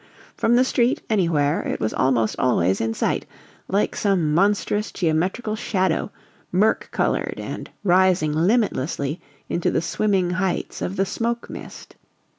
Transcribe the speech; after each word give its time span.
From 0.33 0.55
the 0.55 0.63
street, 0.63 1.03
anywhere, 1.11 1.61
it 1.61 1.79
was 1.79 1.93
almost 1.93 2.35
always 2.39 2.81
in 2.81 2.95
sight, 2.95 3.27
like 3.67 3.95
some 3.95 4.33
monstrous 4.33 4.91
geometrical 4.91 5.55
shadow, 5.55 6.09
murk 6.51 6.89
colored 6.91 7.35
and 7.37 7.69
rising 7.83 8.33
limitlessly 8.33 9.21
into 9.47 9.69
the 9.69 9.79
swimming 9.83 10.31
heights 10.31 10.81
of 10.81 10.95
the 10.95 11.05
smoke 11.05 11.51
mist. 11.51 11.97